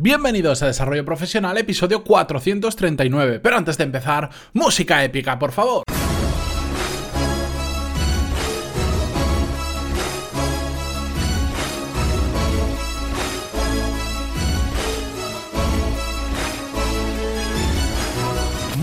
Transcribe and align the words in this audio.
Bienvenidos 0.00 0.62
a 0.62 0.66
Desarrollo 0.66 1.04
Profesional, 1.04 1.58
episodio 1.58 2.04
439. 2.04 3.40
Pero 3.40 3.56
antes 3.56 3.76
de 3.76 3.82
empezar, 3.82 4.30
música 4.52 5.02
épica, 5.02 5.36
por 5.40 5.50
favor. 5.50 5.82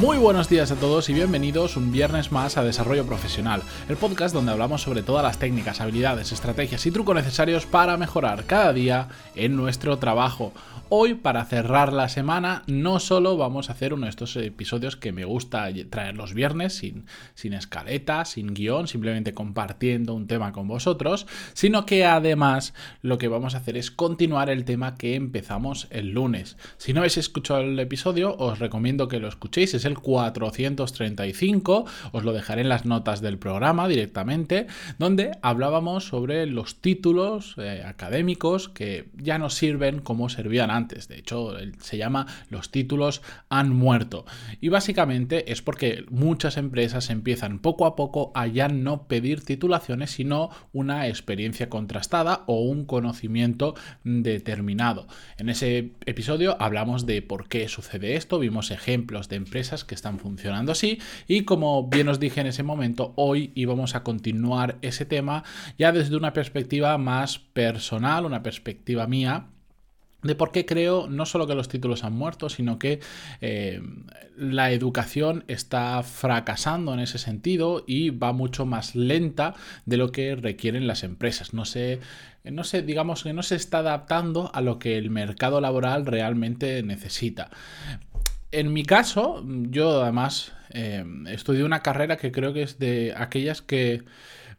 Muy 0.06 0.20
buenos 0.20 0.50
días 0.50 0.72
a 0.72 0.76
todos 0.76 1.10
y 1.10 1.16
bienvenidos 1.16 1.78
un 1.78 1.92
viernes 1.92 2.32
más 2.32 2.58
a 2.58 2.64
Desarrollo 2.64 3.08
Profesional, 3.08 3.64
el 3.90 3.98
podcast 3.98 4.36
donde 4.36 4.52
hablamos 4.52 4.84
sobre 4.84 5.02
todas 5.02 5.24
las 5.24 5.40
técnicas, 5.40 5.82
habilidades, 5.82 6.32
estrategias 6.32 6.86
y 6.86 6.92
trucos 6.92 7.16
necesarios 7.16 7.66
para 7.66 7.98
mejorar 7.98 8.46
cada 8.46 8.72
día 8.72 9.08
en 9.34 9.56
nuestro 9.56 9.98
trabajo. 9.98 10.54
Hoy, 10.90 11.16
para 11.16 11.44
cerrar 11.46 11.92
la 11.92 12.10
semana, 12.10 12.62
no 12.68 13.00
solo 13.00 13.36
vamos 13.38 13.70
a 13.70 13.74
hacer 13.74 13.96
uno 13.96 14.06
de 14.06 14.12
estos 14.12 14.36
episodios 14.36 14.96
que 14.96 15.12
me 15.12 15.26
gusta 15.26 15.68
traer 15.90 16.16
los 16.16 16.36
viernes 16.36 16.74
sin, 16.76 17.08
sin 17.34 17.54
escaleta, 17.54 18.24
sin 18.26 18.54
guion, 18.54 18.88
simplemente 18.88 19.34
compartiendo 19.34 20.14
un 20.14 20.28
tema 20.28 20.52
con 20.52 20.68
vosotros, 20.68 21.26
sino 21.54 21.88
que 21.88 22.06
además 22.06 22.76
lo 23.02 23.18
que 23.18 23.28
vamos 23.28 23.56
a 23.56 23.58
hacer 23.58 23.78
es 23.78 23.90
continuar 23.90 24.52
el 24.52 24.64
tema 24.64 24.94
que 24.94 25.16
empezamos 25.16 25.88
el 25.90 26.12
lunes. 26.12 26.56
Si 26.78 26.94
no 26.94 27.00
habéis 27.00 27.18
escuchado 27.18 27.62
el 27.62 27.80
episodio, 27.80 28.36
os 28.38 28.60
recomiendo 28.60 29.08
que 29.08 29.20
lo 29.20 29.28
escuchéis, 29.28 29.74
es 29.74 29.86
el 29.86 29.95
435, 29.96 31.86
os 32.12 32.24
lo 32.24 32.34
dejaré 32.34 32.62
en 32.62 32.70
las 32.70 32.86
notas 32.86 33.22
del 33.22 33.38
programa 33.38 33.88
directamente, 33.88 34.68
donde 35.00 35.38
hablábamos 35.42 36.08
sobre 36.08 36.46
los 36.46 36.82
títulos 36.82 37.56
eh, 37.58 37.84
académicos 37.86 38.70
que 38.70 39.10
ya 39.16 39.38
nos 39.38 39.56
sirven 39.56 40.00
como 40.00 40.30
servían 40.30 40.72
antes. 40.72 41.08
De 41.08 41.18
hecho, 41.18 41.54
se 41.80 41.98
llama 41.98 42.28
Los 42.50 42.72
títulos 42.72 43.22
han 43.50 43.74
muerto. 43.74 44.26
Y 44.62 44.70
básicamente 44.70 45.52
es 45.52 45.62
porque 45.62 46.06
muchas 46.10 46.58
empresas 46.58 47.10
empiezan 47.10 47.60
poco 47.60 47.86
a 47.86 47.96
poco 47.96 48.32
a 48.36 48.48
ya 48.48 48.68
no 48.68 49.08
pedir 49.08 49.44
titulaciones, 49.44 50.12
sino 50.12 50.50
una 50.74 51.08
experiencia 51.08 51.70
contrastada 51.70 52.44
o 52.48 52.62
un 52.62 52.86
conocimiento 52.86 53.76
determinado. 54.04 55.08
En 55.38 55.50
ese 55.50 55.92
episodio 56.06 56.58
hablamos 56.62 57.06
de 57.06 57.22
por 57.22 57.48
qué 57.48 57.68
sucede 57.68 58.16
esto, 58.16 58.40
vimos 58.40 58.72
ejemplos 58.72 59.30
de 59.30 59.36
empresas 59.36 59.75
que 59.84 59.96
están 59.96 60.20
funcionando 60.20 60.72
así 60.72 61.00
y 61.28 61.42
como 61.42 61.88
bien 61.88 62.10
os 62.10 62.20
dije 62.20 62.42
en 62.42 62.48
ese 62.48 62.64
momento, 62.64 63.14
hoy 63.16 63.52
íbamos 63.56 63.96
a 63.96 64.04
continuar 64.04 64.78
ese 64.82 65.06
tema 65.06 65.44
ya 65.78 65.92
desde 65.92 66.16
una 66.16 66.34
perspectiva 66.34 66.98
más 66.98 67.40
personal, 67.40 68.26
una 68.26 68.44
perspectiva 68.44 69.08
mía 69.08 69.48
de 70.26 70.36
por 70.36 70.52
qué 70.52 70.66
creo 70.66 71.08
no 71.08 71.26
solo 71.26 71.46
que 71.46 71.54
los 71.54 71.70
títulos 71.70 72.04
han 72.04 72.14
muerto, 72.14 72.50
sino 72.50 72.80
que 72.80 73.00
eh, 73.42 73.82
la 74.36 74.72
educación 74.72 75.44
está 75.48 76.02
fracasando 76.02 76.94
en 76.94 77.00
ese 77.00 77.20
sentido 77.20 77.84
y 77.86 78.10
va 78.10 78.34
mucho 78.34 78.66
más 78.66 78.96
lenta 78.96 79.54
de 79.86 79.98
lo 79.98 80.12
que 80.12 80.36
requieren 80.36 80.88
las 80.88 81.04
empresas. 81.04 81.54
No 81.54 81.64
sé, 81.64 82.00
no 82.44 82.64
sé, 82.64 82.82
digamos 82.82 83.24
que 83.24 83.34
no 83.34 83.44
se 83.44 83.56
está 83.56 83.80
adaptando 83.80 84.50
a 84.54 84.62
lo 84.62 84.80
que 84.80 84.98
el 84.98 85.12
mercado 85.12 85.62
laboral 85.62 86.08
realmente 86.08 86.82
necesita. 86.82 87.52
En 88.56 88.72
mi 88.72 88.86
caso, 88.86 89.44
yo 89.46 90.02
además 90.02 90.54
eh, 90.70 91.04
estudié 91.28 91.66
una 91.66 91.82
carrera 91.82 92.16
que 92.16 92.32
creo 92.32 92.54
que 92.54 92.64
es 92.64 92.80
de 92.80 93.14
aquellas 93.18 93.62
que 93.62 94.06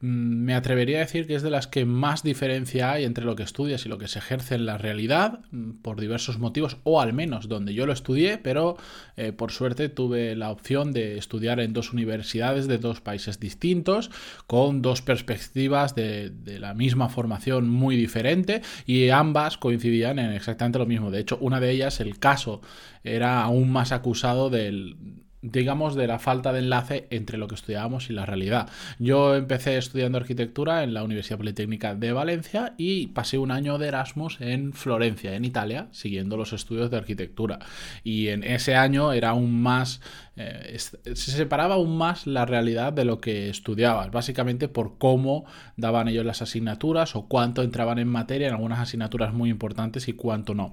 me 0.00 0.54
atrevería 0.54 0.98
a 0.98 1.00
decir 1.00 1.26
que 1.26 1.34
es 1.34 1.42
de 1.42 1.50
las 1.50 1.66
que 1.66 1.84
más 1.84 2.22
diferencia 2.22 2.92
hay 2.92 3.04
entre 3.04 3.24
lo 3.24 3.36
que 3.36 3.42
estudias 3.42 3.86
y 3.86 3.88
lo 3.88 3.98
que 3.98 4.08
se 4.08 4.18
ejerce 4.18 4.54
en 4.54 4.66
la 4.66 4.78
realidad, 4.78 5.40
mm, 5.50 5.82
por 5.82 6.00
diversos 6.00 6.38
motivos, 6.38 6.78
o 6.84 7.00
al 7.00 7.12
menos 7.12 7.48
donde 7.48 7.74
yo 7.74 7.86
lo 7.86 7.92
estudié, 7.92 8.38
pero 8.38 8.76
eh, 9.16 9.32
por 9.32 9.52
suerte 9.52 9.88
tuve 9.88 10.36
la 10.36 10.50
opción 10.50 10.92
de 10.92 11.18
estudiar 11.18 11.60
en 11.60 11.72
dos 11.72 11.92
universidades 11.92 12.66
de 12.66 12.78
dos 12.78 13.00
países 13.00 13.40
distintos, 13.40 14.10
con 14.46 14.82
dos 14.82 15.02
perspectivas 15.02 15.94
de 15.94 16.32
la 16.60 16.74
misma 16.74 17.08
formación 17.08 17.68
muy 17.68 17.96
diferente, 17.96 18.62
y 18.86 19.08
ambas 19.10 19.56
coincidían 19.56 20.18
en 20.18 20.32
exactamente 20.32 20.78
lo 20.78 20.86
mismo. 20.86 21.10
De 21.10 21.20
hecho, 21.20 21.38
una 21.40 21.60
de 21.60 21.70
ellas, 21.70 22.00
el 22.00 22.18
caso, 22.18 22.60
era 23.04 23.42
aún 23.42 23.70
más 23.70 23.92
acusado 23.92 24.50
del 24.50 24.96
digamos, 25.42 25.94
de 25.94 26.06
la 26.06 26.18
falta 26.18 26.52
de 26.52 26.60
enlace 26.60 27.06
entre 27.10 27.38
lo 27.38 27.46
que 27.46 27.54
estudiábamos 27.54 28.10
y 28.10 28.12
la 28.12 28.26
realidad. 28.26 28.68
Yo 28.98 29.34
empecé 29.34 29.76
estudiando 29.76 30.18
arquitectura 30.18 30.82
en 30.82 30.94
la 30.94 31.02
Universidad 31.02 31.38
Politécnica 31.38 31.94
de 31.94 32.12
Valencia 32.12 32.74
y 32.78 33.08
pasé 33.08 33.38
un 33.38 33.50
año 33.50 33.78
de 33.78 33.88
Erasmus 33.88 34.40
en 34.40 34.72
Florencia, 34.72 35.34
en 35.34 35.44
Italia, 35.44 35.88
siguiendo 35.92 36.36
los 36.36 36.52
estudios 36.52 36.90
de 36.90 36.96
arquitectura. 36.96 37.58
Y 38.02 38.28
en 38.28 38.44
ese 38.44 38.74
año 38.74 39.12
era 39.12 39.30
aún 39.30 39.62
más, 39.62 40.00
eh, 40.36 40.76
se 40.78 41.14
separaba 41.14 41.74
aún 41.74 41.96
más 41.96 42.26
la 42.26 42.46
realidad 42.46 42.92
de 42.92 43.04
lo 43.04 43.20
que 43.20 43.48
estudiabas, 43.48 44.10
básicamente 44.10 44.68
por 44.68 44.98
cómo 44.98 45.44
daban 45.76 46.08
ellos 46.08 46.24
las 46.24 46.42
asignaturas 46.42 47.14
o 47.16 47.26
cuánto 47.28 47.62
entraban 47.62 47.98
en 47.98 48.08
materia 48.08 48.48
en 48.48 48.54
algunas 48.54 48.80
asignaturas 48.80 49.32
muy 49.32 49.50
importantes 49.50 50.08
y 50.08 50.12
cuánto 50.12 50.54
no. 50.54 50.70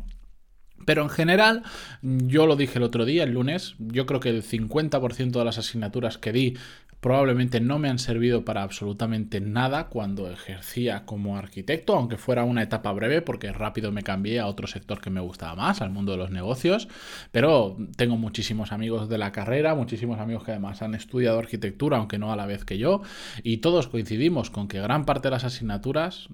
Pero 0.86 1.04
en 1.04 1.10
general, 1.10 1.64
yo 2.02 2.48
lo 2.48 2.56
dije 2.56 2.80
el 2.80 2.84
otro 2.84 3.06
día, 3.06 3.24
el 3.24 3.32
lunes, 3.32 3.76
yo 3.80 4.06
creo 4.06 4.20
que 4.20 4.30
el 4.30 4.44
50% 4.44 5.32
de 5.32 5.46
las 5.46 5.58
asignaturas 5.58 6.18
que 6.18 6.32
di 6.32 6.58
probablemente 7.04 7.60
no 7.60 7.80
me 7.80 7.90
han 7.90 8.00
servido 8.00 8.46
para 8.46 8.64
absolutamente 8.64 9.42
nada 9.42 9.90
cuando 9.90 10.32
ejercía 10.32 11.06
como 11.06 11.36
arquitecto, 11.38 11.96
aunque 11.96 12.16
fuera 12.16 12.46
una 12.46 12.64
etapa 12.64 12.94
breve, 12.94 13.22
porque 13.22 13.52
rápido 13.52 13.92
me 13.92 14.04
cambié 14.04 14.40
a 14.40 14.48
otro 14.48 14.68
sector 14.68 15.02
que 15.02 15.10
me 15.10 15.20
gustaba 15.20 15.54
más, 15.54 15.82
al 15.82 15.90
mundo 15.90 16.14
de 16.14 16.18
los 16.18 16.32
negocios. 16.32 16.88
Pero 17.34 17.76
tengo 17.98 18.16
muchísimos 18.16 18.72
amigos 18.72 19.10
de 19.10 19.18
la 19.18 19.34
carrera, 19.34 19.76
muchísimos 19.76 20.18
amigos 20.22 20.46
que 20.46 20.52
además 20.52 20.82
han 20.82 20.96
estudiado 20.96 21.40
arquitectura, 21.40 21.98
aunque 21.98 22.18
no 22.18 22.32
a 22.32 22.38
la 22.38 22.46
vez 22.46 22.64
que 22.64 22.78
yo, 22.78 23.02
y 23.44 23.58
todos 23.58 23.90
coincidimos 23.90 24.50
con 24.50 24.70
que 24.70 24.80
gran 24.80 25.04
parte 25.04 25.28
de 25.28 25.32
las 25.32 25.44
asignaturas 25.44 26.30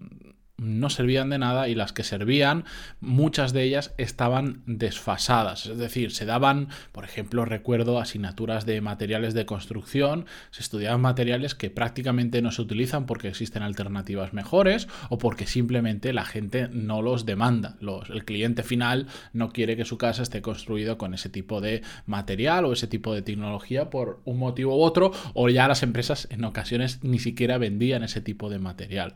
no 0.60 0.90
servían 0.90 1.30
de 1.30 1.40
nada 1.40 1.68
y 1.68 1.76
las 1.76 1.94
que 1.94 2.04
servían, 2.04 2.66
muchas 3.00 3.54
de 3.54 3.64
ellas 3.64 3.94
estaban 3.98 4.62
desfasadas. 4.66 5.66
Es 5.66 5.78
decir, 5.78 6.12
se 6.12 6.26
daban, 6.26 6.70
por 6.92 7.04
ejemplo, 7.04 7.46
recuerdo 7.46 8.00
asignaturas 8.00 8.66
de 8.66 8.82
materiales 8.82 9.34
de 9.34 9.46
construcción, 9.46 10.26
se 10.52 10.62
estudiaban 10.62 11.02
materiales 11.02 11.56
que 11.56 11.70
prácticamente 11.70 12.42
no 12.42 12.52
se 12.52 12.62
utilizan 12.62 13.06
porque 13.06 13.30
existen 13.30 13.64
alternativas 13.64 14.34
mejores 14.34 14.88
o 15.10 15.18
porque 15.18 15.48
simplemente 15.48 16.14
la 16.14 16.26
gente 16.26 16.68
no 16.72 17.02
los 17.02 17.26
demanda. 17.26 17.78
el 18.10 18.26
cliente 18.26 18.64
final 18.64 19.08
no 19.34 19.52
quiere 19.52 19.76
que 19.76 19.86
su 19.86 19.98
casa 19.98 20.24
esté 20.24 20.42
construido 20.42 20.98
con 20.98 21.14
ese 21.14 21.30
tipo 21.30 21.62
de 21.62 21.82
material 22.06 22.66
o 22.66 22.74
ese 22.74 22.88
tipo 22.88 23.14
de 23.14 23.22
tecnología 23.22 23.90
por 23.90 24.22
un 24.26 24.38
motivo 24.38 24.78
u 24.78 24.82
otro, 24.82 25.12
o 25.34 25.50
ya 25.50 25.68
las 25.68 25.84
empresas 25.84 26.28
en 26.32 26.44
ocasiones 26.44 27.04
ni 27.04 27.20
siquiera 27.20 27.58
vendían 27.58 28.04
ese 28.04 28.22
tipo 28.22 28.50
de 28.50 28.60
material. 28.60 29.14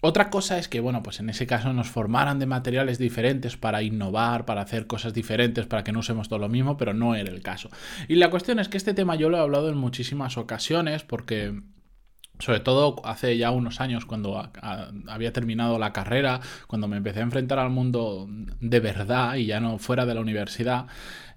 Otra 0.00 0.30
cosa 0.30 0.58
es 0.58 0.68
que, 0.68 0.80
bueno, 0.80 1.02
pues 1.02 1.20
en 1.20 1.28
ese 1.28 1.46
caso 1.46 1.72
nos 1.72 1.88
formaran 1.88 2.38
de 2.38 2.46
materiales 2.46 2.98
diferentes 2.98 3.56
para 3.56 3.82
innovar, 3.82 4.46
para 4.46 4.62
hacer 4.62 4.86
cosas 4.86 5.12
diferentes, 5.12 5.66
para 5.66 5.84
que 5.84 5.92
no 5.92 6.00
usemos 6.00 6.28
todo 6.28 6.38
lo 6.38 6.48
mismo, 6.48 6.76
pero 6.76 6.94
no 6.94 7.14
era 7.14 7.30
el 7.30 7.42
caso. 7.42 7.68
Y 8.08 8.14
la 8.14 8.30
cuestión 8.30 8.58
es 8.58 8.68
que 8.68 8.78
este 8.78 8.94
tema 8.94 9.16
yo 9.16 9.28
lo 9.28 9.36
he 9.36 9.40
hablado 9.40 9.68
en 9.68 9.76
muchísimas 9.76 10.38
ocasiones 10.38 11.02
porque 11.02 11.60
sobre 12.40 12.60
todo 12.60 12.96
hace 13.04 13.36
ya 13.36 13.50
unos 13.50 13.80
años 13.80 14.06
cuando 14.06 14.50
había 15.08 15.32
terminado 15.32 15.78
la 15.78 15.92
carrera, 15.92 16.40
cuando 16.66 16.88
me 16.88 16.96
empecé 16.96 17.20
a 17.20 17.24
enfrentar 17.24 17.58
al 17.58 17.70
mundo 17.70 18.26
de 18.28 18.80
verdad 18.80 19.34
y 19.34 19.46
ya 19.46 19.60
no 19.60 19.78
fuera 19.78 20.06
de 20.06 20.14
la 20.14 20.20
universidad, 20.20 20.86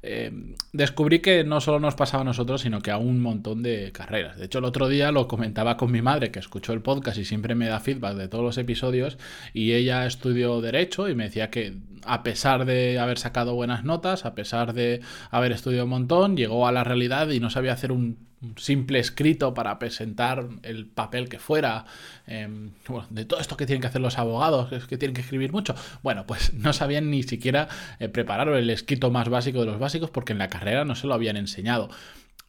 eh, 0.05 0.31
descubrí 0.73 1.19
que 1.19 1.45
no 1.45 1.61
solo 1.61 1.79
nos 1.79 1.95
pasaba 1.95 2.21
a 2.21 2.25
nosotros, 2.25 2.61
sino 2.61 2.81
que 2.81 2.91
a 2.91 2.97
un 2.97 3.21
montón 3.21 3.63
de 3.63 3.91
carreras. 3.93 4.37
De 4.37 4.45
hecho, 4.45 4.59
el 4.59 4.65
otro 4.65 4.89
día 4.89 5.13
lo 5.13 5.29
comentaba 5.29 5.77
con 5.77 5.91
mi 5.91 6.01
madre, 6.01 6.29
que 6.29 6.39
escuchó 6.39 6.73
el 6.73 6.81
podcast 6.81 7.17
y 7.17 7.23
siempre 7.23 7.55
me 7.55 7.67
da 7.67 7.79
feedback 7.79 8.15
de 8.17 8.27
todos 8.27 8.43
los 8.43 8.57
episodios, 8.57 9.17
y 9.53 9.71
ella 9.71 10.05
estudió 10.05 10.59
derecho 10.59 11.07
y 11.07 11.15
me 11.15 11.23
decía 11.23 11.49
que 11.49 11.77
a 12.05 12.21
pesar 12.21 12.65
de 12.65 12.99
haber 12.99 13.17
sacado 13.17 13.55
buenas 13.55 13.85
notas, 13.85 14.25
a 14.25 14.35
pesar 14.35 14.73
de 14.73 14.99
haber 15.31 15.53
estudiado 15.53 15.85
un 15.85 15.91
montón, 15.91 16.35
llegó 16.35 16.67
a 16.67 16.73
la 16.73 16.83
realidad 16.83 17.29
y 17.29 17.39
no 17.39 17.49
sabía 17.49 17.71
hacer 17.71 17.93
un 17.93 18.17
simple 18.57 18.99
escrito 18.99 19.53
para 19.53 19.79
presentar 19.79 20.47
el 20.63 20.85
papel 20.85 21.29
que 21.29 21.39
fuera, 21.39 21.85
em, 22.27 22.71
de 23.09 23.25
todo 23.25 23.39
esto 23.39 23.55
que 23.57 23.65
tienen 23.65 23.81
que 23.81 23.87
hacer 23.87 24.01
los 24.01 24.17
abogados, 24.17 24.71
es 24.71 24.85
que 24.85 24.97
tienen 24.97 25.15
que 25.15 25.21
escribir 25.21 25.51
mucho. 25.51 25.75
Bueno, 26.01 26.25
pues 26.27 26.53
no 26.53 26.73
sabían 26.73 27.09
ni 27.09 27.23
siquiera 27.23 27.67
eh, 27.99 28.09
preparar 28.09 28.49
el 28.49 28.69
escrito 28.69 29.11
más 29.11 29.29
básico 29.29 29.59
de 29.59 29.67
los 29.67 29.79
básicos 29.79 29.92
porque 30.11 30.33
en 30.33 30.39
la 30.39 30.49
carrera 30.49 30.85
no 30.85 30.95
se 30.95 31.07
lo 31.07 31.13
habían 31.13 31.37
enseñado. 31.37 31.89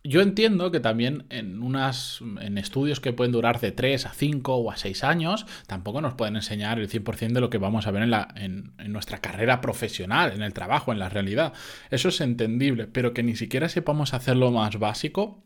Yo 0.06 0.20
entiendo 0.20 0.70
que 0.70 0.80
también 0.80 1.24
en 1.30 1.62
unas 1.62 2.20
en 2.42 2.58
estudios 2.58 3.00
que 3.00 3.14
pueden 3.14 3.32
durar 3.32 3.58
de 3.60 3.72
3 3.72 4.04
a 4.04 4.10
5 4.10 4.54
o 4.54 4.70
a 4.70 4.76
6 4.76 5.02
años, 5.02 5.46
tampoco 5.66 6.02
nos 6.02 6.12
pueden 6.12 6.36
enseñar 6.36 6.78
el 6.78 6.90
100% 6.90 7.32
de 7.32 7.40
lo 7.40 7.48
que 7.48 7.56
vamos 7.56 7.86
a 7.86 7.90
ver 7.90 8.02
en, 8.02 8.10
la, 8.10 8.28
en, 8.36 8.74
en, 8.76 8.92
nuestra 8.92 9.22
carrera 9.22 9.62
profesional, 9.62 10.32
en 10.32 10.42
el 10.42 10.52
trabajo, 10.52 10.92
en 10.92 10.98
la 10.98 11.08
realidad. 11.08 11.54
Eso 11.90 12.10
es 12.10 12.20
entendible, 12.20 12.86
pero 12.86 13.14
que 13.14 13.22
ni 13.22 13.34
siquiera 13.34 13.70
sepamos 13.70 14.12
hacer 14.12 14.36
lo 14.36 14.50
más 14.50 14.78
básico, 14.78 15.42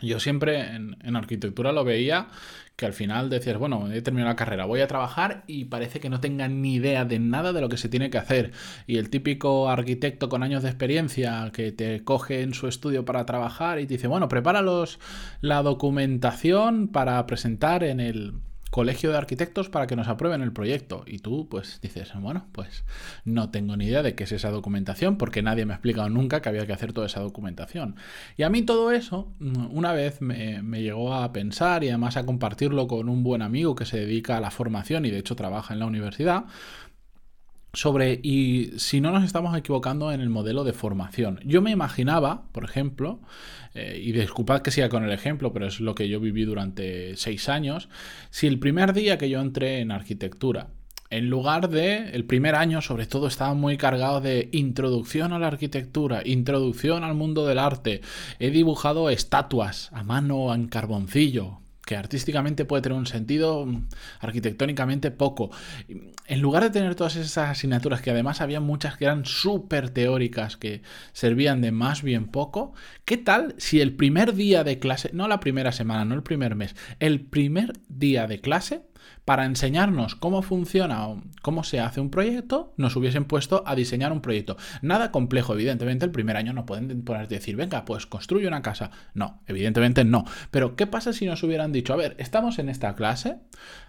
Yo 0.00 0.20
siempre 0.20 0.74
en, 0.74 1.16
arquitectura 1.16 1.72
lo 1.72 1.84
veía 1.84 2.28
que 2.76 2.84
al 2.84 2.92
final 2.92 3.30
decías, 3.30 3.56
bueno, 3.56 3.90
he 3.90 4.02
terminado 4.02 4.30
la 4.30 4.36
carrera, 4.36 4.66
voy 4.66 4.82
a 4.82 4.86
trabajar 4.86 5.44
y 5.46 5.64
parece 5.64 5.98
que 5.98 6.10
no 6.10 6.20
tengan 6.20 6.60
ni 6.60 6.74
idea 6.74 7.06
de 7.06 7.18
nada 7.18 7.54
de 7.54 7.62
lo 7.62 7.70
que 7.70 7.78
se 7.78 7.88
tiene 7.88 8.10
que 8.10 8.18
hacer. 8.18 8.52
Y 8.86 8.98
el 8.98 9.08
típico 9.08 9.70
arquitecto 9.70 10.28
con 10.28 10.42
años 10.42 10.62
de 10.62 10.68
experiencia 10.68 11.50
que 11.54 11.72
te 11.72 12.04
coge 12.04 12.42
en 12.42 12.52
su 12.52 12.68
estudio 12.68 13.06
para 13.06 13.24
trabajar 13.24 13.80
y 13.80 13.86
te 13.86 13.94
dice, 13.94 14.08
bueno, 14.08 14.28
prepáralos 14.28 14.98
la 15.40 15.62
documentación 15.62 16.88
para 16.88 17.24
presentar 17.26 17.82
en 17.82 18.00
el, 18.00 18.34
colegio 18.70 19.10
de 19.10 19.18
arquitectos 19.18 19.68
para 19.68 19.86
que 19.86 19.96
nos 19.96 20.08
aprueben 20.08 20.42
el 20.42 20.52
proyecto. 20.52 21.04
Y 21.06 21.18
tú, 21.18 21.48
pues 21.48 21.80
dices, 21.80 22.12
bueno, 22.20 22.46
pues 22.52 22.84
no 23.24 23.50
tengo 23.50 23.76
ni 23.76 23.86
idea 23.86 24.02
de 24.02 24.14
qué 24.14 24.24
es 24.24 24.32
esa 24.32 24.50
documentación 24.50 25.16
porque 25.18 25.42
nadie 25.42 25.64
me 25.64 25.72
ha 25.72 25.76
explicado 25.76 26.08
nunca 26.08 26.42
que 26.42 26.48
había 26.48 26.66
que 26.66 26.72
hacer 26.72 26.92
toda 26.92 27.06
esa 27.06 27.20
documentación. 27.20 27.96
Y 28.36 28.42
a 28.42 28.50
mí 28.50 28.62
todo 28.62 28.92
eso, 28.92 29.32
mm, 29.38 29.76
una 29.76 29.92
vez 29.92 30.20
me, 30.20 30.62
me 30.62 30.82
llegó 30.82 31.14
a 31.14 31.32
pensar 31.32 31.84
y 31.84 31.88
además 31.88 32.16
a 32.16 32.26
compartirlo 32.26 32.86
con 32.86 33.08
un 33.08 33.22
buen 33.22 33.42
amigo 33.42 33.74
que 33.74 33.84
se 33.84 33.98
dedica 33.98 34.36
a 34.36 34.40
la 34.40 34.50
formación 34.50 35.04
y 35.04 35.10
de 35.10 35.18
hecho 35.18 35.36
trabaja 35.36 35.74
en 35.74 35.80
la 35.80 35.86
universidad, 35.86 36.44
sobre 37.76 38.18
y 38.22 38.72
si 38.78 39.02
no 39.02 39.12
nos 39.12 39.22
estamos 39.22 39.56
equivocando 39.56 40.10
en 40.10 40.22
el 40.22 40.30
modelo 40.30 40.64
de 40.64 40.72
formación. 40.72 41.40
Yo 41.44 41.60
me 41.60 41.70
imaginaba, 41.70 42.44
por 42.52 42.64
ejemplo, 42.64 43.20
eh, 43.74 44.00
y 44.02 44.12
disculpad 44.12 44.62
que 44.62 44.70
siga 44.70 44.88
con 44.88 45.04
el 45.04 45.12
ejemplo, 45.12 45.52
pero 45.52 45.66
es 45.66 45.80
lo 45.80 45.94
que 45.94 46.08
yo 46.08 46.18
viví 46.18 46.44
durante 46.44 47.16
seis 47.16 47.50
años, 47.50 47.90
si 48.30 48.46
el 48.46 48.58
primer 48.58 48.94
día 48.94 49.18
que 49.18 49.28
yo 49.28 49.40
entré 49.40 49.80
en 49.80 49.90
arquitectura, 49.90 50.68
en 51.10 51.28
lugar 51.28 51.68
de, 51.68 52.10
el 52.10 52.24
primer 52.24 52.54
año 52.54 52.80
sobre 52.80 53.06
todo 53.06 53.26
estaba 53.26 53.52
muy 53.52 53.76
cargado 53.76 54.22
de 54.22 54.48
introducción 54.52 55.34
a 55.34 55.38
la 55.38 55.48
arquitectura, 55.48 56.22
introducción 56.24 57.04
al 57.04 57.14
mundo 57.14 57.46
del 57.46 57.58
arte, 57.58 58.00
he 58.38 58.50
dibujado 58.50 59.10
estatuas 59.10 59.90
a 59.92 60.02
mano 60.02 60.52
en 60.54 60.66
carboncillo, 60.66 61.60
que 61.86 61.96
artísticamente 61.96 62.64
puede 62.64 62.82
tener 62.82 62.98
un 62.98 63.06
sentido, 63.06 63.66
arquitectónicamente 64.18 65.12
poco. 65.12 65.50
En 66.26 66.40
lugar 66.40 66.64
de 66.64 66.70
tener 66.70 66.96
todas 66.96 67.14
esas 67.14 67.48
asignaturas, 67.48 68.02
que 68.02 68.10
además 68.10 68.40
había 68.40 68.60
muchas 68.60 68.96
que 68.96 69.04
eran 69.04 69.24
súper 69.24 69.90
teóricas, 69.90 70.56
que 70.56 70.82
servían 71.12 71.60
de 71.60 71.70
más 71.70 72.02
bien 72.02 72.26
poco, 72.26 72.74
¿qué 73.04 73.16
tal 73.16 73.54
si 73.58 73.80
el 73.80 73.94
primer 73.94 74.34
día 74.34 74.64
de 74.64 74.80
clase, 74.80 75.10
no 75.12 75.28
la 75.28 75.38
primera 75.38 75.70
semana, 75.70 76.04
no 76.04 76.16
el 76.16 76.24
primer 76.24 76.56
mes, 76.56 76.74
el 76.98 77.20
primer 77.20 77.72
día 77.88 78.26
de 78.26 78.40
clase 78.40 78.82
para 79.26 79.44
enseñarnos 79.44 80.14
cómo 80.14 80.40
funciona 80.40 81.08
o 81.08 81.20
cómo 81.42 81.64
se 81.64 81.80
hace 81.80 82.00
un 82.00 82.10
proyecto, 82.10 82.72
nos 82.76 82.94
hubiesen 82.94 83.24
puesto 83.24 83.64
a 83.66 83.74
diseñar 83.74 84.12
un 84.12 84.20
proyecto. 84.20 84.56
Nada 84.82 85.10
complejo, 85.10 85.52
evidentemente, 85.52 86.04
el 86.04 86.12
primer 86.12 86.36
año 86.36 86.52
no 86.52 86.64
pueden 86.64 87.02
poner 87.02 87.26
decir, 87.26 87.56
venga, 87.56 87.84
pues 87.84 88.06
construye 88.06 88.46
una 88.46 88.62
casa. 88.62 88.92
No, 89.14 89.40
evidentemente 89.48 90.04
no. 90.04 90.24
Pero, 90.52 90.76
¿qué 90.76 90.86
pasa 90.86 91.12
si 91.12 91.26
nos 91.26 91.42
hubieran 91.42 91.72
dicho, 91.72 91.92
a 91.92 91.96
ver, 91.96 92.14
estamos 92.18 92.60
en 92.60 92.68
esta 92.68 92.94
clase, 92.94 93.38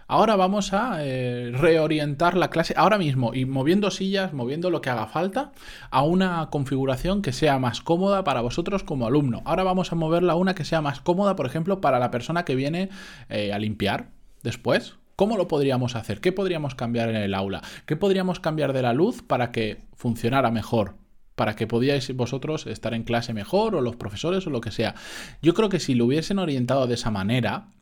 ahora 0.08 0.34
vamos 0.34 0.72
a 0.72 1.04
eh, 1.04 1.52
reorientar 1.54 2.36
la 2.36 2.50
clase 2.50 2.74
ahora 2.76 2.98
mismo 2.98 3.32
y 3.32 3.44
moviendo 3.44 3.92
sillas, 3.92 4.32
moviendo 4.32 4.70
lo 4.70 4.80
que 4.80 4.90
haga 4.90 5.06
falta, 5.06 5.52
a 5.90 6.02
una 6.02 6.48
configuración 6.50 7.22
que 7.22 7.32
sea 7.32 7.60
más 7.60 7.80
cómoda 7.80 8.24
para 8.24 8.40
vosotros 8.40 8.82
como 8.82 9.06
alumno. 9.06 9.42
Ahora 9.44 9.62
vamos 9.62 9.92
a 9.92 9.94
moverla 9.94 10.32
a 10.32 10.36
una 10.36 10.56
que 10.56 10.64
sea 10.64 10.80
más 10.80 11.00
cómoda, 11.00 11.36
por 11.36 11.46
ejemplo, 11.46 11.80
para 11.80 12.00
la 12.00 12.10
persona 12.10 12.44
que 12.44 12.56
viene 12.56 12.88
eh, 13.28 13.52
a 13.52 13.58
limpiar 13.60 14.08
después 14.42 14.96
¿Cómo 15.18 15.36
lo 15.36 15.48
podríamos 15.48 15.96
hacer? 15.96 16.20
¿Qué 16.20 16.30
podríamos 16.30 16.76
cambiar 16.76 17.08
en 17.08 17.16
el 17.16 17.34
aula? 17.34 17.60
¿Qué 17.86 17.96
podríamos 17.96 18.38
cambiar 18.38 18.72
de 18.72 18.82
la 18.82 18.92
luz 18.92 19.20
para 19.20 19.50
que 19.50 19.82
funcionara 19.96 20.52
mejor? 20.52 20.94
Para 21.34 21.56
que 21.56 21.66
podíais 21.66 22.14
vosotros 22.14 22.68
estar 22.68 22.94
en 22.94 23.02
clase 23.02 23.34
mejor 23.34 23.74
o 23.74 23.80
los 23.80 23.96
profesores 23.96 24.46
o 24.46 24.50
lo 24.50 24.60
que 24.60 24.70
sea. 24.70 24.94
Yo 25.42 25.54
creo 25.54 25.70
que 25.70 25.80
si 25.80 25.96
lo 25.96 26.04
hubiesen 26.04 26.38
orientado 26.38 26.86
de 26.86 26.94
esa 26.94 27.10
manera, 27.10 27.72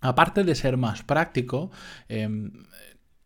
aparte 0.00 0.44
de 0.44 0.54
ser 0.54 0.76
más 0.76 1.02
práctico, 1.02 1.72
em, 2.08 2.52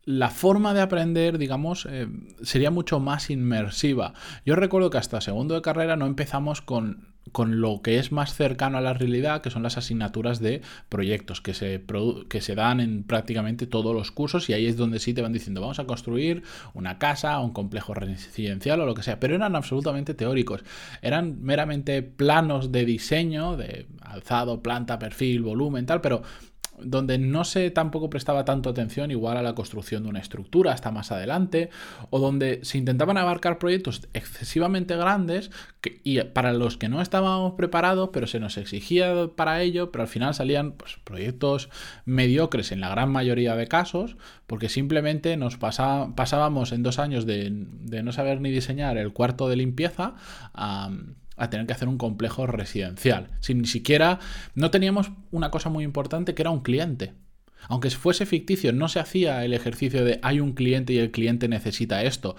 la 0.03 0.31
forma 0.31 0.73
de 0.73 0.81
aprender, 0.81 1.37
digamos, 1.37 1.87
eh, 1.87 2.07
sería 2.41 2.71
mucho 2.71 2.99
más 2.99 3.29
inmersiva. 3.29 4.15
Yo 4.47 4.55
recuerdo 4.55 4.89
que 4.89 4.97
hasta 4.97 5.21
segundo 5.21 5.53
de 5.53 5.61
carrera 5.61 5.95
no 5.95 6.07
empezamos 6.07 6.63
con, 6.63 7.16
con, 7.37 7.61
lo 7.61 7.83
que 7.83 7.99
es 7.99 8.11
más 8.11 8.33
cercano 8.33 8.79
a 8.79 8.81
la 8.81 8.95
realidad, 8.95 9.41
que 9.41 9.51
son 9.51 9.61
las 9.61 9.77
asignaturas 9.77 10.39
de 10.39 10.63
proyectos 10.89 11.39
que 11.39 11.53
se, 11.53 11.83
que 12.29 12.41
se 12.41 12.55
dan 12.55 12.79
en 12.79 13.03
prácticamente 13.03 13.67
todos 13.67 13.93
los 13.93 14.09
cursos 14.09 14.49
y 14.49 14.53
ahí 14.53 14.65
es 14.65 14.75
donde 14.75 14.97
sí 14.97 15.13
te 15.13 15.21
van 15.21 15.33
diciendo 15.33 15.61
vamos 15.61 15.77
a 15.77 15.85
construir 15.85 16.41
una 16.73 16.97
casa, 16.97 17.37
un 17.37 17.53
complejo 17.53 17.93
residencial 17.93 18.81
o 18.81 18.87
lo 18.87 18.95
que 18.95 19.03
sea, 19.03 19.19
pero 19.19 19.35
eran 19.35 19.55
absolutamente 19.55 20.15
teóricos, 20.15 20.63
eran 21.03 21.43
meramente 21.43 22.01
planos 22.01 22.71
de 22.71 22.85
diseño, 22.85 23.55
de 23.55 23.85
alzado, 24.01 24.63
planta, 24.63 24.97
perfil, 24.97 25.43
volumen, 25.43 25.85
tal, 25.85 26.01
pero 26.01 26.23
donde 26.77 27.17
no 27.17 27.43
se 27.43 27.71
tampoco 27.71 28.09
prestaba 28.09 28.45
tanto 28.45 28.69
atención 28.69 29.11
igual 29.11 29.37
a 29.37 29.41
la 29.41 29.55
construcción 29.55 30.03
de 30.03 30.09
una 30.09 30.19
estructura 30.19 30.73
hasta 30.73 30.91
más 30.91 31.11
adelante, 31.11 31.69
o 32.09 32.19
donde 32.19 32.59
se 32.63 32.77
intentaban 32.77 33.17
abarcar 33.17 33.57
proyectos 33.57 34.07
excesivamente 34.13 34.95
grandes 34.95 35.51
y 36.03 36.21
para 36.21 36.53
los 36.53 36.77
que 36.77 36.89
no 36.89 37.01
estábamos 37.01 37.53
preparados, 37.53 38.09
pero 38.11 38.27
se 38.27 38.39
nos 38.39 38.57
exigía 38.57 39.29
para 39.35 39.61
ello, 39.61 39.91
pero 39.91 40.03
al 40.03 40.07
final 40.07 40.33
salían 40.33 40.73
pues, 40.73 40.97
proyectos 41.03 41.69
mediocres 42.05 42.71
en 42.71 42.81
la 42.81 42.89
gran 42.89 43.11
mayoría 43.11 43.55
de 43.55 43.67
casos, 43.67 44.17
porque 44.45 44.69
simplemente 44.69 45.37
nos 45.37 45.57
pasábamos 45.57 46.71
en 46.71 46.83
dos 46.83 46.99
años 46.99 47.25
de, 47.25 47.49
no 47.49 48.11
saber 48.11 48.41
ni 48.41 48.51
diseñar 48.51 48.97
el 48.97 49.13
cuarto 49.13 49.49
de 49.49 49.55
limpieza 49.55 50.15
a 51.37 51.49
tener 51.49 51.65
que 51.65 51.73
hacer 51.73 51.87
un 51.87 51.97
complejo 51.97 52.47
residencial. 52.47 53.29
Sin 53.39 53.59
ni 53.61 53.67
siquiera, 53.67 54.19
no 54.55 54.71
teníamos 54.71 55.11
una 55.31 55.51
cosa 55.51 55.69
muy 55.69 55.83
importante 55.83 56.33
que 56.33 56.41
era 56.41 56.51
un 56.51 56.61
cliente. 56.61 57.13
Aunque 57.69 57.89
fuese 57.89 58.25
ficticio, 58.25 58.73
no 58.73 58.87
se 58.87 58.99
hacía 58.99 59.43
el 59.45 59.53
ejercicio 59.53 60.03
de 60.03 60.19
hay 60.23 60.39
un 60.39 60.53
cliente 60.53 60.93
y 60.93 60.97
el 60.97 61.11
cliente 61.11 61.47
necesita 61.47 62.03
esto 62.03 62.35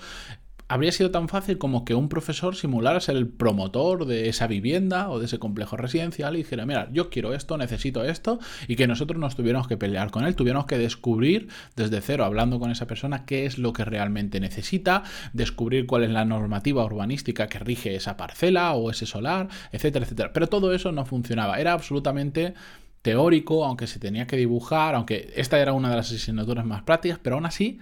habría 0.69 0.93
sido 0.93 1.11
tan 1.11 1.29
fácil 1.29 1.59
como 1.59 1.85
que 1.85 1.94
un 1.94 2.09
profesor 2.09 2.55
simulara 2.55 3.00
ser 3.00 3.17
el 3.17 3.26
promotor 3.26 4.05
de 4.05 4.29
esa 4.29 4.47
vivienda 4.47 5.09
o 5.11 5.19
de 5.19 5.25
ese 5.25 5.38
complejo 5.38 5.76
residencial 5.76 6.35
y 6.35 6.38
dijera, 6.38 6.67
mira, 6.67 6.88
yo 6.93 7.09
quiero 7.09 7.35
esto, 7.35 7.56
necesito 7.56 8.05
esto, 8.05 8.38
y 8.69 8.76
que 8.76 8.87
nosotros 8.87 9.19
nos 9.19 9.35
tuviéramos 9.35 9.67
que 9.67 9.79
pelear 9.79 10.11
con 10.11 10.25
él, 10.25 10.37
tuviéramos 10.37 10.67
que 10.67 10.79
descubrir 10.79 11.49
desde 11.75 12.00
cero, 12.03 12.25
hablando 12.25 12.61
con 12.61 12.70
esa 12.70 12.87
persona, 12.87 13.25
qué 13.25 13.47
es 13.47 13.59
lo 13.59 13.73
que 13.73 13.85
realmente 13.85 14.41
necesita, 14.41 15.05
descubrir 15.32 15.87
cuál 15.87 16.05
es 16.05 16.11
la 16.11 16.25
normativa 16.25 16.85
urbanística 16.85 17.49
que 17.49 17.59
rige 17.59 17.94
esa 17.94 18.17
parcela 18.17 18.75
o 18.75 18.91
ese 18.91 19.06
solar, 19.06 19.49
etcétera, 19.73 20.05
etcétera. 20.05 20.32
Pero 20.32 20.49
todo 20.49 20.75
eso 20.75 20.93
no 20.93 21.06
funcionaba, 21.06 21.59
era 21.59 21.73
absolutamente 21.73 22.55
teórico, 23.00 23.64
aunque 23.64 23.87
se 23.87 23.99
tenía 23.99 24.26
que 24.26 24.37
dibujar, 24.37 24.94
aunque 24.94 25.32
esta 25.37 25.59
era 25.59 25.73
una 25.73 25.88
de 25.88 25.97
las 25.97 26.12
asignaturas 26.12 26.67
más 26.67 26.82
prácticas, 26.82 27.19
pero 27.23 27.37
aún 27.37 27.47
así 27.47 27.79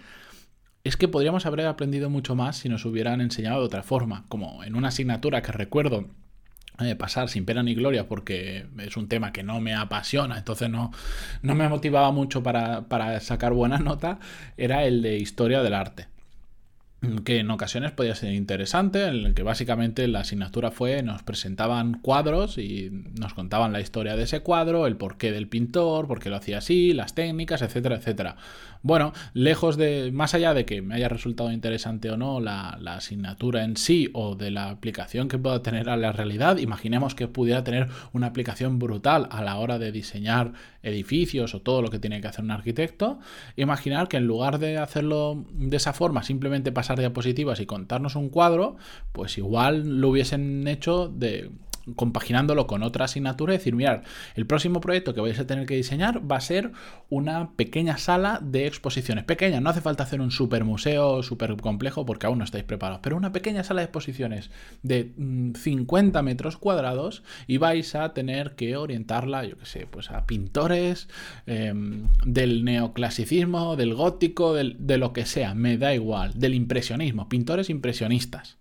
es 0.87 0.97
que 0.97 1.09
podríamos 1.09 1.47
haber 1.47 1.67
aprendido 1.67 2.11
mucho 2.11 2.35
más 2.35 2.59
si 2.59 2.69
nos 2.69 2.85
hubieran 2.85 3.21
enseñado 3.21 3.61
de 3.61 3.67
otra 3.67 3.83
forma, 3.83 4.25
como 4.29 4.63
en 4.65 4.77
una 4.77 4.89
asignatura 4.89 5.43
que 5.43 5.53
recuerdo 5.53 6.07
eh, 6.79 6.95
pasar 6.95 7.29
sin 7.29 7.45
pena 7.45 7.63
ni 7.63 7.75
gloria 7.75 8.07
porque 8.07 8.67
es 8.79 8.97
un 8.97 9.09
tema 9.09 9.33
que 9.33 9.43
no 9.43 9.61
me 9.61 9.75
apasiona, 9.75 10.39
entonces 10.39 10.71
no, 10.71 10.93
no 11.43 11.55
me 11.55 11.69
motivaba 11.69 12.13
mucho 12.13 12.43
para, 12.43 12.83
para 12.89 13.19
sacar 13.21 13.53
buena 13.53 13.79
nota, 13.79 14.21
era 14.57 14.85
el 14.85 15.03
de 15.03 15.19
historia 15.19 15.63
del 15.63 15.75
arte 15.75 16.09
que 17.25 17.39
en 17.39 17.51
ocasiones 17.51 17.93
podía 17.93 18.15
ser 18.15 18.33
interesante, 18.33 19.07
en 19.07 19.27
el 19.27 19.35
que 19.35 19.43
básicamente 19.43 20.09
la 20.09 20.21
asignatura 20.21 20.71
fue, 20.71 21.03
nos 21.03 21.23
presentaban 21.23 22.01
cuadros 22.01 22.59
y 22.59 22.91
nos 23.19 23.35
contaban 23.35 23.73
la 23.73 23.81
historia 23.81 24.17
de 24.17 24.25
ese 24.25 24.41
cuadro, 24.41 24.87
el 24.87 24.97
porqué 24.97 25.31
del 25.31 25.47
pintor, 25.47 26.07
por 26.09 26.21
qué 26.21 26.31
lo 26.31 26.37
hacía 26.37 26.59
así, 26.59 26.93
las 26.93 27.15
técnicas, 27.15 27.63
etcétera, 27.63 27.97
etcétera. 27.97 28.37
Bueno, 28.87 29.13
lejos 29.35 29.77
de, 29.77 30.13
más 30.13 30.35
allá 30.35 30.55
de 30.55 30.65
que 30.65 30.81
me 30.81 30.95
haya 30.95 31.09
resultado 31.09 31.51
interesante 31.51 32.09
o 32.09 32.17
no 32.17 32.39
la, 32.39 32.79
la 32.81 32.95
asignatura 32.95 33.65
en 33.65 33.77
sí 33.77 34.11
o 34.13 34.37
de 34.37 34.53
la 34.53 34.71
aplicación 34.71 35.27
que 35.27 35.39
pueda 35.39 35.61
tener 35.61 35.91
a 35.91 35.97
la 35.97 36.13
realidad, 36.13 36.59
imaginemos 36.59 37.17
que 37.17 37.27
pudiera 37.27 37.65
tener 37.65 37.89
una 38.13 38.29
aplicación 38.29 38.79
brutal 38.79 39.27
a 39.33 39.43
la 39.43 39.57
hora 39.57 39.81
de 39.81 39.91
diseñar 39.91 40.53
edificios 40.85 41.53
o 41.57 41.63
todo 41.63 41.83
lo 41.83 41.89
que 41.89 41.99
tiene 41.99 42.21
que 42.21 42.29
hacer 42.29 42.45
un 42.45 42.53
arquitecto, 42.53 43.19
imaginar 43.57 44.07
que 44.07 44.19
en 44.19 44.29
lugar 44.29 44.61
de 44.61 44.79
hacerlo 44.79 45.45
de 45.51 45.79
esa 45.79 45.93
forma, 45.93 46.23
simplemente 46.23 46.71
pasar 46.71 46.97
diapositivas 46.97 47.59
y 47.59 47.67
contarnos 47.67 48.15
un 48.15 48.29
cuadro, 48.29 48.77
pues 49.11 49.37
igual 49.37 50.01
lo 50.01 50.11
hubiesen 50.11 50.69
hecho 50.69 51.09
de 51.09 51.51
compaginándolo 51.95 52.67
con 52.67 52.83
otra 52.83 53.05
asignatura 53.05 53.53
decir, 53.53 53.75
mirad, 53.75 54.03
el 54.35 54.47
próximo 54.47 54.81
proyecto 54.81 55.15
que 55.15 55.21
vais 55.21 55.39
a 55.39 55.47
tener 55.47 55.67
que 55.67 55.77
diseñar 55.77 56.21
va 56.31 56.37
a 56.37 56.41
ser 56.41 56.73
una 57.09 57.53
pequeña 57.53 57.97
sala 57.99 58.41
de 58.43 58.67
exposiciones. 58.67 59.25
Pequeña, 59.25 59.61
no 59.61 59.71
hace 59.71 59.81
falta 59.81 60.03
hacer 60.03 60.21
un 60.21 60.31
super 60.31 60.65
museo 60.65 61.23
súper 61.23 61.57
complejo 61.57 62.05
porque 62.05 62.27
aún 62.27 62.39
no 62.39 62.45
estáis 62.45 62.65
preparados, 62.65 63.01
pero 63.03 63.17
una 63.17 63.33
pequeña 63.33 63.63
sala 63.63 63.83
de 63.83 63.85
exposiciones 63.85 64.51
de 64.83 65.13
50 65.55 66.23
mm, 66.23 66.25
metros 66.25 66.57
cuadrados 66.57 67.23
y 67.47 67.59
vais 67.59 67.95
a 67.95 68.13
tener 68.15 68.57
que 68.57 68.77
orientarla, 68.77 69.45
yo 69.45 69.57
qué 69.57 69.67
sé, 69.67 69.87
pues 69.87 70.11
a 70.11 70.27
pintores 70.27 71.09
em, 71.47 72.09
del 72.25 72.65
neoclasicismo, 72.65 73.77
del 73.77 73.95
gótico, 73.95 74.55
de 74.55 74.99
lo 74.99 75.13
que 75.13 75.27
sea, 75.27 75.55
me 75.55 75.79
da 75.79 75.95
igual, 75.95 76.33
del 76.35 76.55
impresionismo, 76.55 77.29
pintores 77.29 77.71
impresionistas 77.71 78.59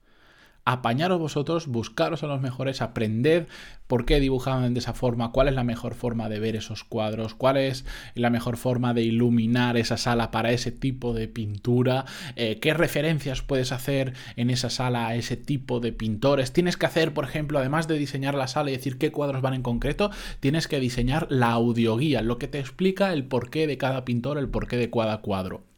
apañaros 0.66 1.20
vosotros, 1.20 1.68
buscaros 1.68 2.24
a 2.24 2.28
los 2.28 2.42
mejores, 2.42 2.82
aprended 2.82 3.48
por 3.88 4.06
qué 4.06 4.20
dibujaban 4.20 4.74
de 4.74 4.80
esa 4.80 4.94
forma, 4.94 5.32
cuál 5.32 5.48
es 5.48 5.54
la 5.54 5.64
mejor 5.64 5.94
forma 5.94 6.28
de 6.28 6.40
ver 6.40 6.56
esos 6.56 6.84
cuadros, 6.84 7.36
cuál 7.36 7.58
es 7.58 7.86
la 8.16 8.32
mejor 8.32 8.58
forma 8.58 8.96
de 8.96 9.04
iluminar 9.04 9.78
esa 9.78 9.98
sala 9.98 10.32
para 10.32 10.52
ese 10.52 10.72
tipo 10.72 11.14
de 11.14 11.28
pintura, 11.28 12.06
eh, 12.36 12.60
qué 12.60 12.74
referencias 12.74 13.44
puedes 13.44 13.72
hacer 13.72 14.14
en 14.36 14.50
esa 14.50 14.72
sala 14.72 15.08
a 15.08 15.16
ese 15.16 15.38
tipo 15.38 15.80
de 15.80 15.94
pintores. 15.94 16.52
Tienes 16.52 16.78
que 16.78 16.88
hacer, 16.88 17.14
por 17.14 17.26
ejemplo, 17.26 17.60
además 17.60 17.88
de 17.88 18.00
diseñar 18.00 18.34
la 18.34 18.48
sala 18.48 18.72
y 18.72 18.78
decir 18.78 18.98
qué 18.98 19.12
cuadros 19.12 19.44
van 19.44 19.54
en 19.54 19.62
concreto, 19.62 20.10
tienes 20.40 20.68
que 20.68 20.80
diseñar 20.80 21.28
la 21.30 21.52
audioguía, 21.52 22.24
lo 22.24 22.40
que 22.40 22.48
te 22.48 22.60
explica 22.60 23.14
el 23.14 23.26
porqué 23.26 23.68
de 23.68 23.78
cada 23.78 24.04
pintor, 24.04 24.40
el 24.40 24.50
porqué 24.50 24.78
de 24.78 24.90
cada 24.90 25.20
cuadro. 25.20 25.75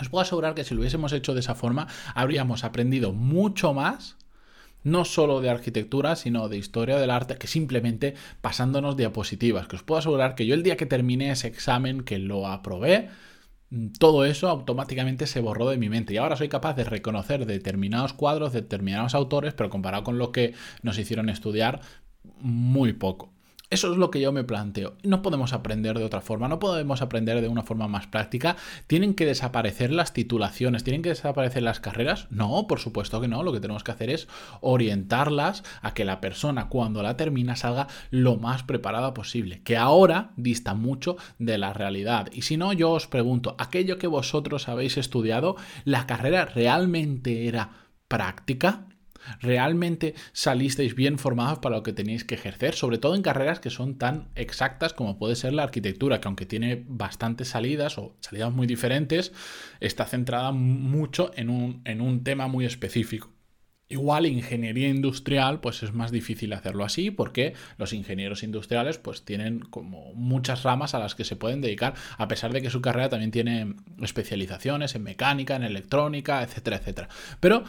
Os 0.00 0.08
puedo 0.08 0.22
asegurar 0.22 0.54
que 0.54 0.64
si 0.64 0.74
lo 0.74 0.80
hubiésemos 0.80 1.12
hecho 1.12 1.34
de 1.34 1.40
esa 1.40 1.54
forma, 1.54 1.88
habríamos 2.14 2.64
aprendido 2.64 3.12
mucho 3.12 3.72
más 3.72 4.16
no 4.86 5.04
solo 5.04 5.40
de 5.40 5.50
arquitectura, 5.50 6.14
sino 6.14 6.48
de 6.48 6.58
historia 6.58 6.96
del 6.98 7.10
arte, 7.10 7.38
que 7.38 7.48
simplemente 7.48 8.14
pasándonos 8.40 8.96
diapositivas. 8.96 9.66
Que 9.66 9.74
os 9.74 9.82
puedo 9.82 9.98
asegurar 9.98 10.36
que 10.36 10.46
yo 10.46 10.54
el 10.54 10.62
día 10.62 10.76
que 10.76 10.86
terminé 10.86 11.32
ese 11.32 11.48
examen, 11.48 12.02
que 12.02 12.20
lo 12.20 12.46
aprobé, 12.46 13.08
todo 13.98 14.24
eso 14.24 14.48
automáticamente 14.48 15.26
se 15.26 15.40
borró 15.40 15.68
de 15.70 15.76
mi 15.76 15.88
mente 15.88 16.14
y 16.14 16.18
ahora 16.18 16.36
soy 16.36 16.48
capaz 16.48 16.74
de 16.74 16.84
reconocer 16.84 17.46
determinados 17.46 18.12
cuadros, 18.12 18.52
determinados 18.52 19.16
autores, 19.16 19.54
pero 19.54 19.70
comparado 19.70 20.04
con 20.04 20.18
lo 20.18 20.30
que 20.30 20.54
nos 20.82 20.98
hicieron 20.98 21.30
estudiar, 21.30 21.80
muy 22.40 22.92
poco. 22.92 23.35
Eso 23.68 23.90
es 23.90 23.98
lo 23.98 24.12
que 24.12 24.20
yo 24.20 24.30
me 24.30 24.44
planteo. 24.44 24.94
No 25.02 25.22
podemos 25.22 25.52
aprender 25.52 25.98
de 25.98 26.04
otra 26.04 26.20
forma, 26.20 26.46
no 26.46 26.60
podemos 26.60 27.02
aprender 27.02 27.40
de 27.40 27.48
una 27.48 27.64
forma 27.64 27.88
más 27.88 28.06
práctica. 28.06 28.56
¿Tienen 28.86 29.14
que 29.14 29.26
desaparecer 29.26 29.92
las 29.92 30.12
titulaciones? 30.12 30.84
¿Tienen 30.84 31.02
que 31.02 31.08
desaparecer 31.08 31.64
las 31.64 31.80
carreras? 31.80 32.28
No, 32.30 32.68
por 32.68 32.78
supuesto 32.78 33.20
que 33.20 33.26
no. 33.26 33.42
Lo 33.42 33.52
que 33.52 33.58
tenemos 33.58 33.82
que 33.82 33.90
hacer 33.90 34.10
es 34.10 34.28
orientarlas 34.60 35.64
a 35.82 35.94
que 35.94 36.04
la 36.04 36.20
persona 36.20 36.68
cuando 36.68 37.02
la 37.02 37.16
termina 37.16 37.56
salga 37.56 37.88
lo 38.10 38.36
más 38.36 38.62
preparada 38.62 39.14
posible, 39.14 39.62
que 39.64 39.76
ahora 39.76 40.30
dista 40.36 40.74
mucho 40.74 41.16
de 41.40 41.58
la 41.58 41.72
realidad. 41.72 42.28
Y 42.32 42.42
si 42.42 42.56
no, 42.56 42.72
yo 42.72 42.92
os 42.92 43.08
pregunto, 43.08 43.56
¿aquello 43.58 43.98
que 43.98 44.06
vosotros 44.06 44.68
habéis 44.68 44.96
estudiado, 44.96 45.56
la 45.84 46.06
carrera 46.06 46.44
realmente 46.44 47.48
era 47.48 47.70
práctica? 48.06 48.86
¿Realmente 49.40 50.14
salisteis 50.32 50.94
bien 50.94 51.18
formados 51.18 51.58
para 51.58 51.76
lo 51.76 51.82
que 51.82 51.92
tenéis 51.92 52.24
que 52.24 52.34
ejercer? 52.34 52.74
Sobre 52.74 52.98
todo 52.98 53.14
en 53.14 53.22
carreras 53.22 53.60
que 53.60 53.70
son 53.70 53.98
tan 53.98 54.28
exactas 54.34 54.92
como 54.92 55.18
puede 55.18 55.36
ser 55.36 55.52
la 55.52 55.64
arquitectura, 55.64 56.20
que 56.20 56.28
aunque 56.28 56.46
tiene 56.46 56.84
bastantes 56.86 57.48
salidas 57.48 57.98
o 57.98 58.16
salidas 58.20 58.52
muy 58.52 58.66
diferentes, 58.66 59.32
está 59.80 60.06
centrada 60.06 60.52
mucho 60.52 61.30
en 61.36 61.50
un, 61.50 61.82
en 61.84 62.00
un 62.00 62.24
tema 62.24 62.48
muy 62.48 62.64
específico. 62.64 63.32
Igual 63.88 64.26
ingeniería 64.26 64.88
industrial, 64.88 65.60
pues 65.60 65.84
es 65.84 65.92
más 65.92 66.10
difícil 66.10 66.52
hacerlo 66.52 66.84
así 66.84 67.12
porque 67.12 67.54
los 67.78 67.92
ingenieros 67.92 68.42
industriales 68.42 68.98
pues 68.98 69.24
tienen 69.24 69.60
como 69.60 70.12
muchas 70.14 70.64
ramas 70.64 70.94
a 70.94 70.98
las 70.98 71.14
que 71.14 71.22
se 71.22 71.36
pueden 71.36 71.60
dedicar, 71.60 71.94
a 72.18 72.26
pesar 72.26 72.52
de 72.52 72.62
que 72.62 72.70
su 72.70 72.80
carrera 72.80 73.10
también 73.10 73.30
tiene 73.30 73.76
especializaciones 74.02 74.96
en 74.96 75.04
mecánica, 75.04 75.54
en 75.54 75.62
electrónica, 75.62 76.42
etcétera, 76.42 76.78
etcétera. 76.78 77.08
Pero 77.38 77.62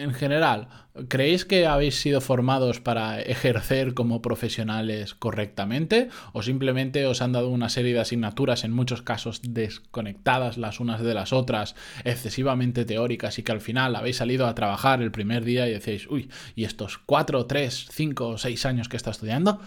en 0.00 0.14
general, 0.14 0.68
¿creéis 1.08 1.44
que 1.44 1.66
habéis 1.66 2.00
sido 2.00 2.20
formados 2.20 2.80
para 2.80 3.20
ejercer 3.20 3.94
como 3.94 4.22
profesionales 4.22 5.14
correctamente? 5.14 6.08
¿O 6.32 6.42
simplemente 6.42 7.06
os 7.06 7.22
han 7.22 7.32
dado 7.32 7.48
una 7.48 7.68
serie 7.68 7.92
de 7.92 8.00
asignaturas, 8.00 8.64
en 8.64 8.72
muchos 8.72 9.02
casos 9.02 9.40
desconectadas 9.42 10.56
las 10.58 10.80
unas 10.80 11.02
de 11.02 11.14
las 11.14 11.32
otras, 11.32 11.74
excesivamente 12.04 12.84
teóricas, 12.84 13.38
y 13.38 13.42
que 13.42 13.52
al 13.52 13.60
final 13.60 13.94
habéis 13.94 14.16
salido 14.16 14.46
a 14.46 14.54
trabajar 14.54 15.02
el 15.02 15.12
primer 15.12 15.44
día 15.44 15.68
y 15.68 15.72
decís, 15.72 16.06
uy, 16.08 16.30
¿y 16.54 16.64
estos 16.64 16.98
cuatro, 16.98 17.46
tres, 17.46 17.86
cinco 17.90 18.28
o 18.28 18.38
seis 18.38 18.64
años 18.66 18.88
que 18.88 18.96
está 18.96 19.10
estudiando? 19.10 19.60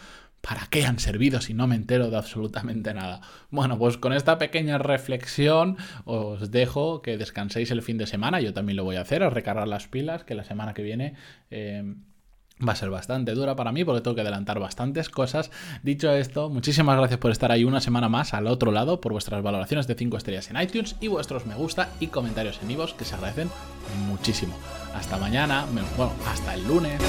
¿Para 0.46 0.68
qué 0.68 0.86
han 0.86 1.00
servido 1.00 1.40
si 1.40 1.54
no 1.54 1.68
me 1.68 1.76
entero 1.76 2.10
de 2.10 2.18
absolutamente 2.18 2.94
nada? 2.94 3.22
Bueno, 3.50 3.80
pues 3.80 3.98
con 3.98 4.12
esta 4.12 4.38
pequeña 4.38 4.78
reflexión 4.78 5.78
os 6.04 6.52
dejo 6.52 7.02
que 7.02 7.18
descanséis 7.18 7.72
el 7.72 7.82
fin 7.82 7.98
de 7.98 8.08
semana. 8.08 8.42
Yo 8.42 8.54
también 8.54 8.76
lo 8.76 8.84
voy 8.84 8.98
a 8.98 9.02
hacer, 9.02 9.24
a 9.24 9.30
recargar 9.30 9.70
las 9.70 9.88
pilas, 9.88 10.26
que 10.26 10.36
la 10.36 10.44
semana 10.44 10.74
que 10.74 10.84
viene... 10.84 11.14
Eh, 11.50 11.96
va 12.66 12.74
a 12.74 12.76
ser 12.76 12.90
bastante 12.90 13.34
dura 13.34 13.56
para 13.56 13.72
mí 13.72 13.84
porque 13.84 14.02
tengo 14.02 14.16
que 14.16 14.22
adelantar 14.22 14.60
bastantes 14.60 15.10
cosas. 15.10 15.50
Dicho 15.82 16.12
esto, 16.12 16.50
muchísimas 16.50 16.98
gracias 16.98 17.20
por 17.20 17.32
estar 17.32 17.52
ahí 17.52 17.64
una 17.64 17.82
semana 17.82 18.10
más 18.10 18.34
al 18.34 18.48
otro 18.48 18.72
lado, 18.72 19.02
por 19.02 19.12
vuestras 19.12 19.42
valoraciones 19.42 19.88
de 19.88 19.96
5 19.96 20.18
estrellas 20.18 20.50
en 20.50 20.62
iTunes 20.62 20.96
y 21.02 21.08
vuestros 21.08 21.46
me 21.46 21.56
gusta 21.56 21.90
y 22.00 22.08
comentarios 22.08 22.60
en 22.62 22.72
iVoox 22.72 22.94
que 22.94 23.06
se 23.06 23.16
agradecen 23.16 23.50
muchísimo. 24.08 24.56
Hasta 24.94 25.18
mañana, 25.18 25.66
bueno, 25.98 26.14
hasta 26.28 26.54
el 26.54 26.68
lunes. 26.68 27.02